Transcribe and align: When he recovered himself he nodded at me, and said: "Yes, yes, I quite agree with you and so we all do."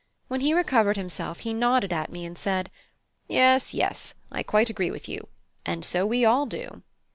When 0.29 0.41
he 0.41 0.55
recovered 0.55 0.97
himself 0.97 1.41
he 1.41 1.53
nodded 1.53 1.93
at 1.93 2.11
me, 2.11 2.25
and 2.25 2.35
said: 2.35 2.71
"Yes, 3.27 3.71
yes, 3.75 4.15
I 4.31 4.41
quite 4.41 4.67
agree 4.71 4.89
with 4.89 5.07
you 5.07 5.27
and 5.63 5.85
so 5.85 6.07
we 6.07 6.25
all 6.25 6.47
do." 6.47 6.81